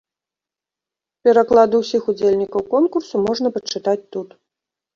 Пераклады 1.29 1.75
ўсіх 1.83 2.09
удзельнікаў 2.15 2.61
конкурсу 2.73 3.15
можна 3.29 3.47
пачытаць 3.61 3.99
тут. 4.17 4.29